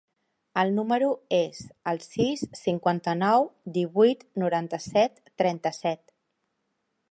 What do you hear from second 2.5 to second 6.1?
cinquanta-nou, divuit, noranta-set, trenta-set.